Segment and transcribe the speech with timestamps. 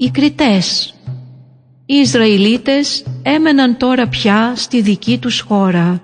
[0.00, 0.94] Οι Κριτές
[1.86, 6.02] Οι Ισραηλίτες έμεναν τώρα πια στη δική τους χώρα.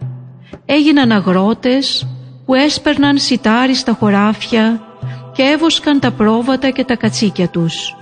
[0.67, 2.07] Έγιναν αγρότες
[2.47, 4.81] που έσπερναν σιτάρι στα χωράφια
[5.33, 7.97] και έβοσκαν τα πρόβατα και τα κατσίκια τους.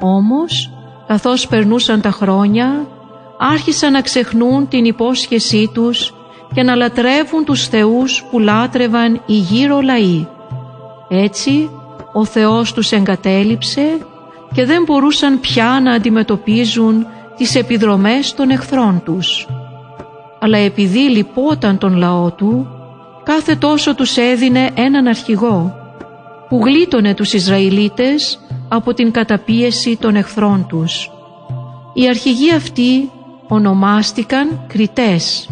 [0.00, 0.70] Όμως,
[1.06, 2.86] καθώς περνούσαν τα χρόνια,
[3.38, 6.14] άρχισαν να ξεχνούν την υπόσχεσή τους
[6.54, 10.26] και να λατρεύουν τους θεούς που λάτρευαν οι γύρω λαοί.
[11.08, 11.70] Έτσι,
[12.12, 13.98] ο Θεός τους εγκατέλειψε
[14.52, 17.06] και δεν μπορούσαν πια να αντιμετωπίζουν
[17.36, 19.46] τις επιδρομές των εχθρών τους.
[20.40, 22.66] Αλλά επειδή λυπόταν τον λαό του,
[23.22, 25.74] κάθε τόσο τους έδινε έναν αρχηγό
[26.48, 31.10] που γλίτωνε τους Ισραηλίτες από την καταπίεση των εχθρών τους.
[31.94, 33.10] Οι αρχηγοί αυτοί
[33.48, 35.48] ονομάστηκαν Κριτές.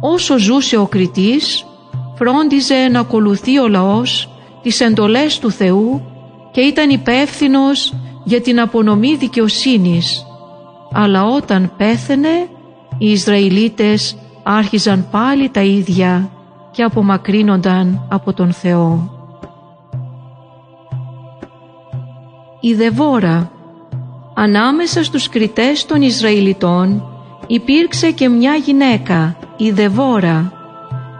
[0.00, 1.66] Όσο ζούσε ο Κριτής,
[2.14, 4.28] φρόντιζε να ακολουθεί ο λαός
[4.62, 6.13] τις εντολές του Θεού
[6.54, 7.94] και ήταν υπεύθυνος
[8.24, 10.26] για την απονομή δικαιοσύνης.
[10.92, 12.48] Αλλά όταν πέθαινε,
[12.98, 16.30] οι Ισραηλίτες άρχιζαν πάλι τα ίδια
[16.70, 19.10] και απομακρύνονταν από τον Θεό.
[22.60, 23.50] Η Δεβόρα
[24.34, 27.04] Ανάμεσα στους κριτές των Ισραηλιτών
[27.46, 30.52] υπήρξε και μια γυναίκα, η Δεβόρα.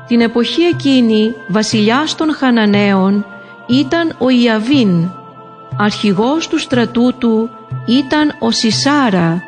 [0.06, 3.26] Την εποχή εκείνη βασιλιάς των Χαναναίων
[3.66, 5.10] ήταν ο Ιαβίν.
[5.78, 7.50] Αρχηγός του στρατού του
[7.86, 9.42] ήταν ο Σισάρα.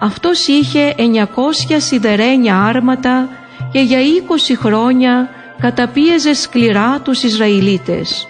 [0.00, 3.28] Αυτός είχε 900 σιδερένια άρματα
[3.72, 5.28] και για 20 χρόνια
[5.60, 8.28] καταπίεζε σκληρά τους Ισραηλίτες.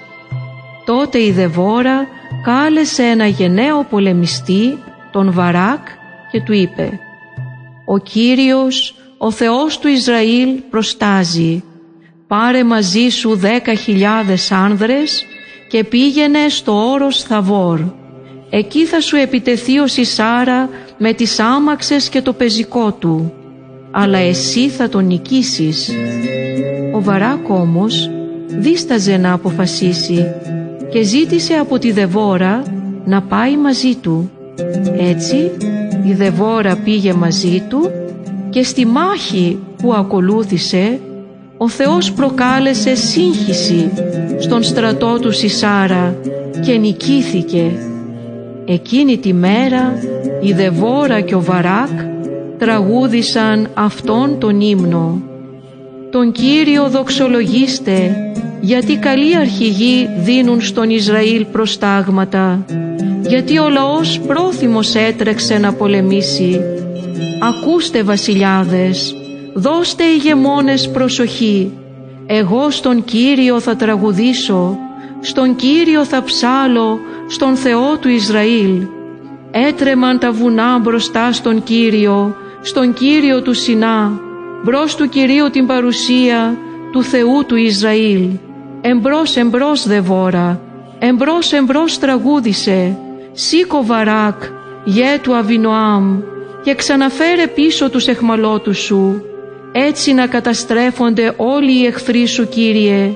[0.84, 2.06] Τότε η Δεβόρα
[2.44, 4.78] κάλεσε ένα γενναίο πολεμιστή,
[5.12, 5.86] τον Βαράκ,
[6.30, 7.00] και του είπε
[7.84, 11.64] «Ο Κύριος, ο Θεός του Ισραήλ προστάζει,
[12.26, 15.26] πάρε μαζί σου δέκα χιλιάδες άνδρες
[15.72, 17.80] και πήγαινε στο όρος Θαβόρ.
[18.50, 23.32] Εκεί θα σου επιτεθεί ο Σισάρα με τις άμαξες και το πεζικό του,
[23.90, 25.90] αλλά εσύ θα τον νικήσεις».
[26.94, 28.10] Ο Βαράκ όμως
[28.46, 30.26] δίσταζε να αποφασίσει
[30.92, 32.62] και ζήτησε από τη Δεβόρα
[33.04, 34.30] να πάει μαζί του.
[34.98, 35.50] Έτσι
[36.04, 37.90] η Δεβόρα πήγε μαζί του
[38.50, 41.00] και στη μάχη που ακολούθησε
[41.62, 43.90] ο Θεός προκάλεσε σύγχυση
[44.38, 46.14] στον στρατό του Σισάρα
[46.64, 47.70] και νικήθηκε.
[48.64, 49.98] Εκείνη τη μέρα
[50.42, 51.90] η Δεβόρα και ο Βαράκ
[52.58, 55.22] τραγούδησαν αυτόν τον ύμνο.
[56.10, 58.16] «Τον Κύριο δοξολογήστε
[58.60, 62.64] γιατί καλοί αρχηγοί δίνουν στον Ισραήλ προστάγματα,
[63.26, 66.60] γιατί ο λαός πρόθυμος έτρεξε να πολεμήσει.
[67.42, 69.16] Ακούστε βασιλιάδες,
[69.54, 71.72] δώστε ηγεμόνες προσοχή,
[72.26, 74.78] εγώ στον Κύριο θα τραγουδήσω,
[75.20, 76.98] στον Κύριο θα ψάλω,
[77.28, 78.86] στον Θεό του Ισραήλ.
[79.50, 84.20] Έτρεμαν τα βουνά μπροστά στον Κύριο, στον Κύριο του Σινά,
[84.64, 86.58] μπρος του Κυρίου την παρουσία
[86.92, 88.28] του Θεού του Ισραήλ.
[88.80, 90.60] Εμπρός εμπρός Δεβόρα,
[90.98, 92.98] εμπρός εμπρός τραγούδισε,
[93.32, 94.42] σήκω Βαράκ,
[94.84, 96.20] γέ του Αβινοάμ
[96.62, 99.22] και ξαναφέρε πίσω τους εχμαλώτους σου,
[99.72, 103.14] έτσι να καταστρέφονται όλοι οι εχθροί σου Κύριε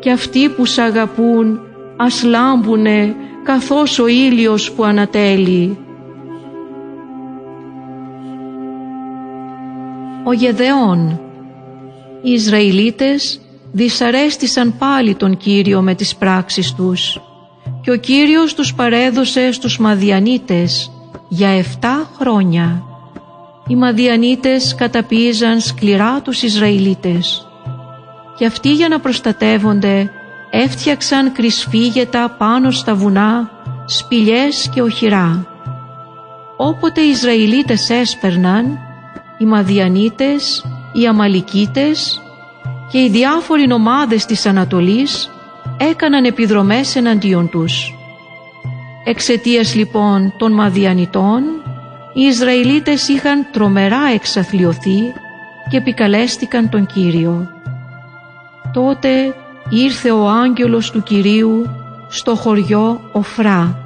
[0.00, 1.60] και αυτοί που σ' αγαπούν
[1.96, 5.78] ας λάμπουνε καθώς ο ήλιος που ανατέλει.
[10.24, 11.20] Ο Γεδεών
[12.22, 13.40] Οι Ισραηλίτες
[13.72, 17.20] δυσαρέστησαν πάλι τον Κύριο με τις πράξεις τους
[17.82, 20.92] και ο Κύριος τους παρέδωσε στους Μαδιανίτες
[21.28, 22.93] για 7 χρόνια.
[23.66, 27.46] Οι Μαδιανίτες καταπίεζαν σκληρά τους Ισραηλίτες
[28.36, 30.10] και αυτοί για να προστατεύονται
[30.50, 33.50] έφτιαξαν κρυσφύγετα πάνω στα βουνά,
[33.84, 35.46] σπηλιές και οχυρά.
[36.56, 38.78] Όποτε οι Ισραηλίτες έσπερναν,
[39.38, 42.20] οι Μαδιανίτες, οι Αμαλικίτες
[42.90, 45.30] και οι διάφοροι ομάδες της Ανατολής
[45.76, 47.94] έκαναν επιδρομές εναντίον τους.
[49.04, 51.42] Εξαιτίας λοιπόν των Μαδιανιτών,
[52.14, 55.12] οι Ισραηλίτες είχαν τρομερά εξαθλιωθεί
[55.68, 57.48] και επικαλέστηκαν τον Κύριο.
[58.72, 59.34] Τότε
[59.68, 61.66] ήρθε ο άγγελος του Κυρίου
[62.08, 63.78] στο χωριό Οφρά.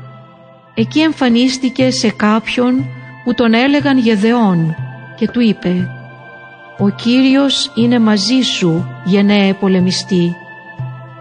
[0.75, 2.85] Εκεί εμφανίστηκε σε κάποιον
[3.25, 4.75] που τον έλεγαν Γεδεών
[5.17, 5.91] και του είπε
[6.79, 10.37] «Ο Κύριος είναι μαζί σου, γενναίε πολεμιστή.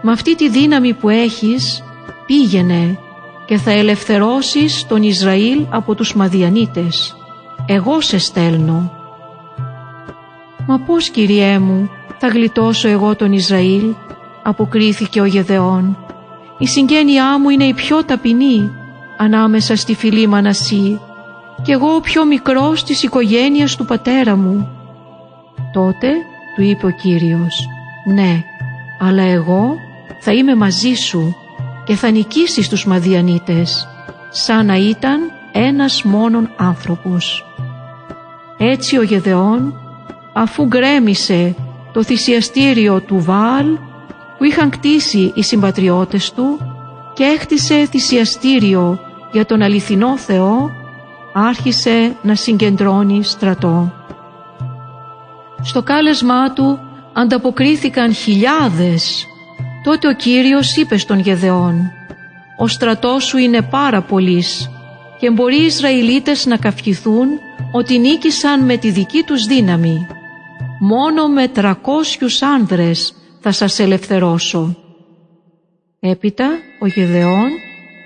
[0.02, 1.82] Με αυτή τη δύναμη που έχεις,
[2.26, 2.98] πήγαινε
[3.48, 7.16] και θα ελευθερώσεις τον Ισραήλ από τους Μαδιανίτες.
[7.66, 8.92] Εγώ σε στέλνω».
[10.66, 13.94] «Μα πώς, Κυριέ μου, θα γλιτώσω εγώ τον Ισραήλ»
[14.42, 15.96] αποκρίθηκε ο Γεδεών.
[16.58, 18.70] «Η συγγένειά μου είναι η πιο ταπεινή
[19.16, 21.00] ανάμεσα στη φιλή Μανασί
[21.62, 24.68] και εγώ ο πιο μικρός της οικογένειας του πατέρα μου.
[25.72, 26.08] Τότε
[26.56, 27.68] του είπε ο Κύριος
[28.14, 28.44] «Ναι,
[29.00, 29.74] αλλά εγώ
[30.20, 31.36] θα είμαι μαζί σου
[31.88, 33.88] και θα νικήσεις τους Μαδιανίτες
[34.30, 35.20] σαν να ήταν
[35.52, 37.44] ένας μόνον άνθρωπος».
[38.58, 39.74] Έτσι ο Γεδεών
[40.32, 41.54] αφού γκρέμισε
[41.92, 43.66] το θυσιαστήριο του Βάλ
[44.38, 46.58] που είχαν κτίσει οι συμπατριώτες του
[47.14, 48.98] και έχτισε θυσιαστήριο
[49.32, 50.70] για τον αληθινό Θεό
[51.32, 53.92] άρχισε να συγκεντρώνει στρατό.
[55.62, 56.78] Στο κάλεσμά του
[57.12, 59.26] ανταποκρίθηκαν χιλιάδες.
[59.88, 61.92] Τότε ο Κύριος είπε στον Γεδεών
[62.58, 64.70] «Ο στρατός σου είναι πάρα πολύς
[65.18, 67.28] και μπορεί οι Ισραηλίτες να καυχηθούν
[67.72, 70.06] ότι νίκησαν με τη δική τους δύναμη.
[70.80, 74.76] Μόνο με τρακόσιους άνδρες θα σας ελευθερώσω».
[76.00, 76.48] Έπειτα
[76.80, 77.48] ο Γεδεών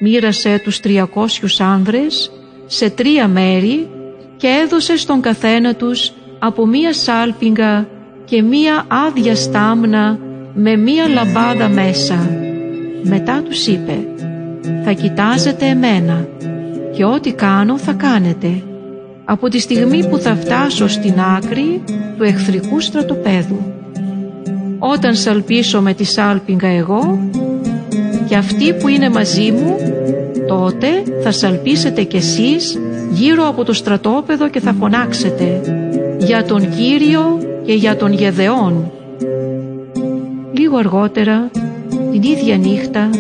[0.01, 2.31] μοίρασε τους τριακόσιους άνδρες
[2.67, 3.89] σε τρία μέρη
[4.37, 7.89] και έδωσε στον καθένα τους από μία σάλπιγγα
[8.25, 10.19] και μία άδεια στάμνα
[10.55, 12.31] με μία λαμπάδα μέσα.
[13.03, 13.99] Μετά τους είπε
[14.85, 16.27] «Θα κοιτάζετε εμένα
[16.97, 18.63] και ό,τι κάνω θα κάνετε
[19.25, 21.83] από τη στιγμή που θα φτάσω στην άκρη
[22.17, 23.73] του εχθρικού στρατοπέδου.
[24.79, 27.29] Όταν σαλπίσω με τη σάλπιγγα εγώ
[28.29, 29.77] και αυτοί που είναι μαζί μου
[30.47, 30.87] τότε
[31.23, 32.79] θα σαλπίσετε κι εσείς
[33.11, 35.61] γύρω από το στρατόπεδο και θα φωνάξετε
[36.19, 38.93] «Για τον Κύριο και για τον Γεδεών».
[40.73, 41.51] Λίγο αργότερα,
[42.13, 43.11] την ίδια νύχτα,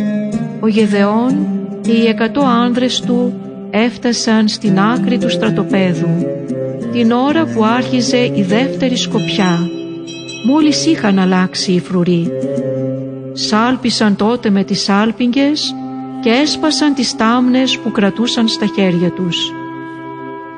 [0.60, 1.46] ο Γεδεών
[1.81, 3.40] και οι εκατό άνδρες του
[3.70, 6.26] έφτασαν στην άκρη του στρατοπέδου
[6.93, 9.58] την ώρα που άρχιζε η δεύτερη σκοπιά
[10.46, 12.31] μόλις είχαν αλλάξει οι φρουροί
[13.32, 15.75] σάλπισαν τότε με τις σάλπιγγες
[16.22, 19.52] και έσπασαν τις τάμνες που κρατούσαν στα χέρια τους.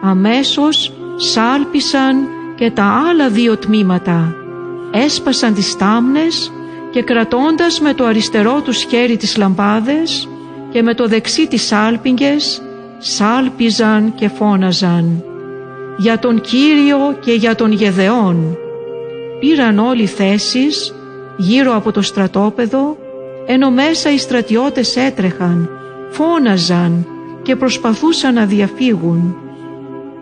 [0.02, 2.16] Αμέσως σάλπισαν
[2.56, 4.34] και τα άλλα δύο τμήματα.
[4.92, 6.52] Έσπασαν τις τάμνες
[6.94, 10.28] και κρατώντας με το αριστερό τους χέρι τις λαμπάδες
[10.70, 12.62] και με το δεξί τις σάλπιγγες
[12.98, 15.24] σάλπιζαν και φώναζαν
[15.96, 18.56] «Για τον Κύριο και για τον Γεδεών».
[19.40, 20.94] Πήραν όλοι θέσεις
[21.36, 22.96] γύρω από το στρατόπεδο
[23.46, 25.70] ενώ μέσα οι στρατιώτες έτρεχαν,
[26.10, 27.06] φώναζαν
[27.42, 29.36] και προσπαθούσαν να διαφύγουν.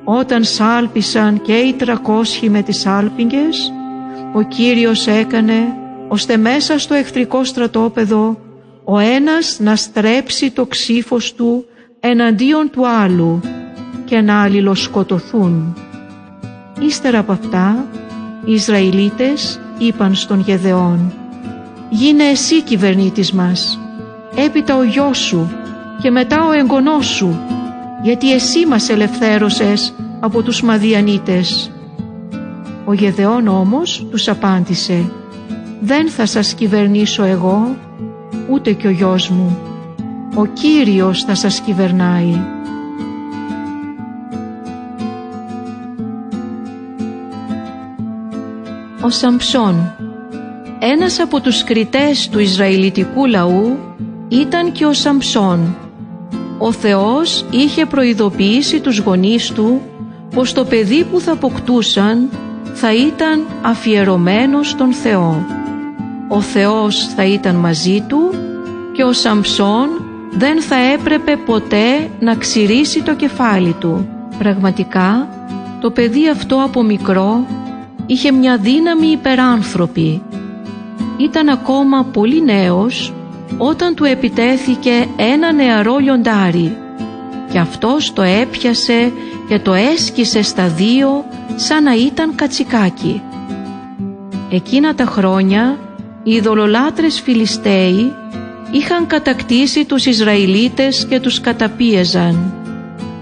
[0.05, 3.73] Όταν σάλπισαν και οι τρακόσχοι με τις σάλπιγγες,
[4.35, 5.77] ο Κύριος έκανε
[6.13, 8.39] ώστε μέσα στο εχθρικό στρατόπεδο
[8.85, 11.65] ο ένας να στρέψει το ξύφος του
[12.01, 13.41] εναντίον του άλλου
[14.05, 15.77] και να αλληλοσκοτωθούν.
[16.81, 17.87] Ύστερα από αυτά,
[18.45, 21.13] οι Ισραηλίτες είπαν στον Γεδεών
[21.91, 23.79] «Γίνε εσύ κυβερνήτης μας,
[24.35, 25.51] έπειτα ο γιος σου
[26.03, 27.39] και μετά ο εγγονός σου,
[28.03, 31.71] γιατί εσύ μας ελευθέρωσες από τους Μαδιανίτες».
[32.85, 35.11] Ο Γεδεών όμως τους απάντησε
[35.85, 37.77] «Δεν θα σας κυβερνήσω εγώ,
[38.51, 39.59] ούτε και ο γιος μου.
[40.35, 42.41] Ο Κύριος θα σας κυβερνάει».
[49.05, 49.95] Ο Σαμψόν
[50.85, 53.79] ένας από τους κριτές του Ισραηλιτικού λαού
[54.29, 55.77] ήταν και ο Σαμψόν.
[56.59, 59.81] Ο Θεός είχε προειδοποιήσει τους γονείς του
[60.35, 62.31] πως το παιδί που θα αποκτούσαν
[62.75, 65.62] θα ήταν αφιερωμένο στον Θεό.
[66.35, 68.35] Ο Θεός θα ήταν μαζί του
[68.93, 69.89] και ο Σαμψόν
[70.31, 74.09] δεν θα έπρεπε ποτέ να ξηρίσει το κεφάλι του.
[74.39, 75.29] Πραγματικά
[75.81, 77.47] το παιδί αυτό από μικρό
[78.07, 80.23] είχε μια δύναμη υπεράνθρωπη
[81.17, 83.13] ήταν ακόμα πολύ νέος
[83.59, 86.77] όταν του επιτέθηκε ένα νεαρό λιοντάρι
[87.53, 89.13] και αυτός το έπιασε
[89.49, 91.25] και το έσκησε στα δύο
[91.57, 93.23] σαν να ήταν κατσικάκι.
[94.51, 95.79] Εκείνα τα χρόνια
[96.23, 98.13] οι ειδωλολάτρες Φιλιστέοι
[98.71, 102.55] είχαν κατακτήσει τους Ισραηλίτες και τους καταπίεζαν.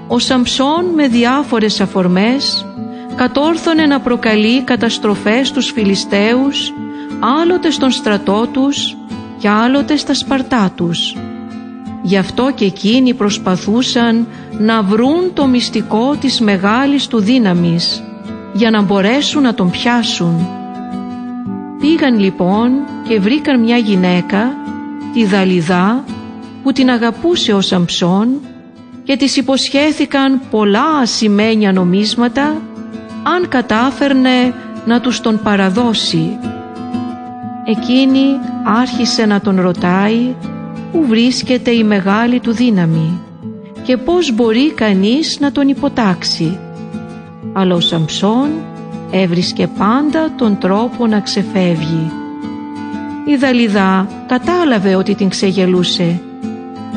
[0.09, 2.67] Ο Σαμψόν με διάφορες αφορμές
[3.15, 6.73] κατόρθωνε να προκαλεί καταστροφές στους Φιλιστέους
[7.41, 8.97] άλλοτε στον στρατό τους
[9.39, 11.17] και άλλοτε στα σπαρτά τους.
[12.03, 14.27] Γι' αυτό και εκείνοι προσπαθούσαν
[14.59, 18.03] να βρουν το μυστικό της μεγάλης του δύναμης
[18.53, 20.60] για να μπορέσουν να τον πιάσουν.
[22.01, 22.71] Πήγαν λοιπόν
[23.09, 24.53] και βρήκαν μια γυναίκα,
[25.13, 26.05] τη Δαλιδά,
[26.63, 28.29] που την αγαπούσε ο Σαμψόν
[29.03, 32.63] και της υποσχέθηκαν πολλά ασημένια νομίσματα
[33.23, 34.55] αν κατάφερνε
[34.87, 36.39] να τους τον παραδώσει.
[37.65, 38.25] Εκείνη
[38.65, 40.35] άρχισε να τον ρωτάει
[40.93, 43.21] πού βρίσκεται η μεγάλη του δύναμη
[43.83, 46.59] και πώς μπορεί κανείς να τον υποτάξει;
[47.53, 48.49] Αλλά ο Σαμψόν
[49.11, 52.13] έβρισκε πάντα τον τρόπο να ξεφεύγει.
[53.25, 56.21] Η Δαλιδά κατάλαβε ότι την ξεγελούσε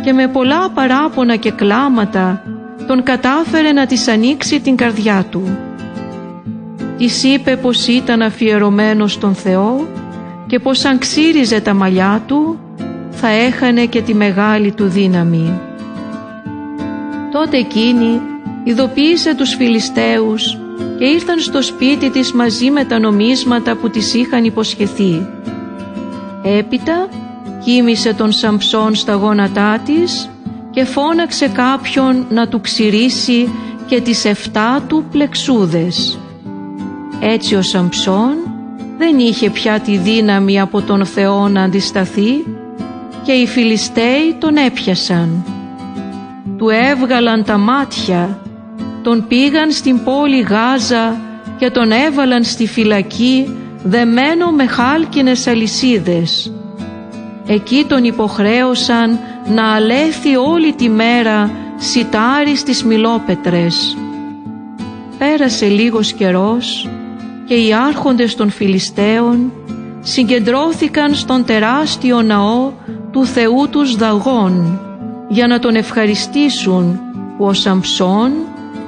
[0.03, 2.43] και με πολλά παράπονα και κλάματα
[2.87, 5.57] τον κατάφερε να της ανοίξει την καρδιά του.
[6.97, 9.87] Της είπε πως ήταν αφιερωμένος στον Θεό
[10.47, 12.59] και πως αν ξύριζε τα μαλλιά του
[13.09, 15.59] θα έχανε και τη μεγάλη του δύναμη.
[17.31, 18.21] Τότε εκείνη
[18.63, 20.57] ειδοποίησε τους Φιλιστέους
[20.97, 25.27] και ήρθαν στο σπίτι της μαζί με τα νομίσματα που της είχαν υποσχεθεί.
[26.43, 27.07] Έπειτα
[27.63, 30.29] κοίμησε τον Σαμψόν στα γόνατά της
[30.71, 33.49] και φώναξε κάποιον να του ξηρίσει
[33.85, 36.19] και τις εφτά του πλεξούδες.
[37.19, 38.35] Έτσι ο Σαμψόν
[38.97, 42.45] δεν είχε πια τη δύναμη από τον Θεό να αντισταθεί
[43.23, 45.45] και οι Φιλιστέοι τον έπιασαν.
[46.57, 48.39] Του έβγαλαν τα μάτια,
[49.03, 51.17] τον πήγαν στην πόλη Γάζα
[51.57, 56.53] και τον έβαλαν στη φυλακή δεμένο με χάλκινες αλυσίδες.
[57.47, 63.97] Εκεί τον υποχρέωσαν να αλέθει όλη τη μέρα σιτάρι στις μιλόπετρες.
[65.17, 66.89] Πέρασε λίγος καιρός
[67.45, 69.51] και οι άρχοντες των Φιλιστέων
[69.99, 72.71] συγκεντρώθηκαν στον τεράστιο ναό
[73.11, 74.79] του Θεού τους Δαγών
[75.27, 76.99] για να τον ευχαριστήσουν
[77.37, 78.31] που ο Σαμψόν,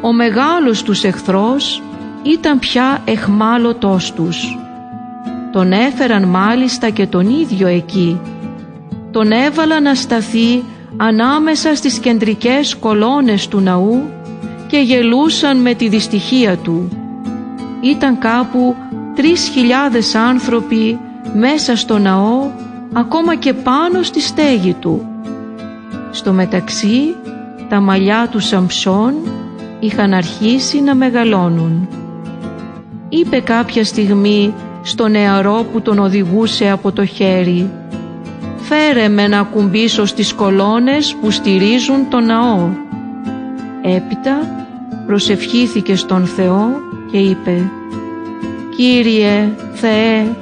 [0.01, 1.81] ο μεγάλος τους εχθρός,
[2.23, 4.57] ήταν πια εχμάλωτός τους.
[5.51, 8.19] Τον έφεραν μάλιστα και τον ίδιο εκεί.
[9.11, 10.63] Τον έβαλαν να σταθεί
[10.97, 14.09] ανάμεσα στις κεντρικές κολόνες του ναού
[14.67, 16.89] και γελούσαν με τη δυστυχία του.
[17.81, 18.75] Ήταν κάπου
[19.15, 20.99] τρεις χιλιάδες άνθρωποι
[21.33, 22.51] μέσα στο ναό
[22.93, 25.07] ακόμα και πάνω στη στέγη του.
[26.11, 27.15] Στο μεταξύ
[27.69, 29.13] τα μαλλιά του Σαμψόν
[29.79, 31.87] είχαν αρχίσει να μεγαλώνουν.
[33.09, 37.69] Είπε κάποια στιγμή στο νεαρό που τον οδηγούσε από το χέρι
[38.57, 42.69] «Φέρε με να κουμπίσω στις κολόνες που στηρίζουν το ναό».
[43.81, 44.65] Έπειτα
[45.05, 46.69] προσευχήθηκε στον Θεό
[47.11, 47.71] και είπε
[48.75, 50.35] «Κύριε Θεέ,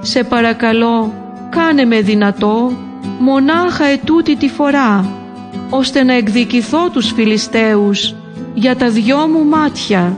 [0.00, 1.12] σε παρακαλώ
[1.50, 2.72] κάνε με δυνατό
[3.18, 5.04] μονάχα ετούτη τη φορά
[5.70, 8.14] ώστε να εκδικηθώ τους Φιλιστέους
[8.58, 10.16] για τα δυο μου μάτια.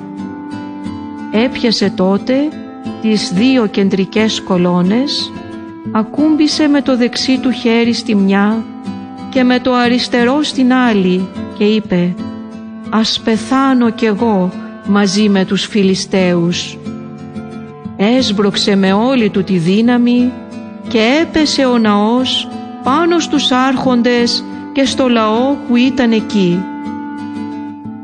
[1.30, 2.34] Έπιασε τότε
[3.02, 5.32] τις δύο κεντρικές κολόνες,
[5.92, 8.64] ακούμπησε με το δεξί του χέρι στη μια
[9.30, 11.28] και με το αριστερό στην άλλη
[11.58, 12.14] και είπε
[12.90, 14.52] «Ας πεθάνω κι εγώ
[14.86, 16.78] μαζί με τους Φιλιστέους».
[17.96, 20.32] Έσμπρωξε με όλη του τη δύναμη
[20.88, 22.48] και έπεσε ο ναός
[22.82, 26.62] πάνω στους άρχοντες και στο λαό που ήταν εκεί.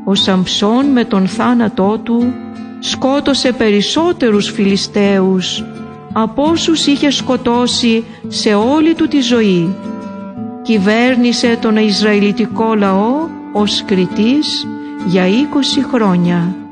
[0.07, 2.33] Ο Σαμψόν με τον θάνατό του
[2.79, 5.63] σκότωσε περισσότερους Φιλιστέους
[6.13, 9.75] από όσους είχε σκοτώσει σε όλη του τη ζωή.
[10.61, 14.67] Κυβέρνησε τον Ισραηλιτικό λαό ως κριτής
[15.05, 16.64] για 20 χρόνια.